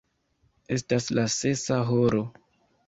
Estas 0.77 1.11
la 1.19 1.27
sesa 1.37 1.79
horo. 1.93 2.27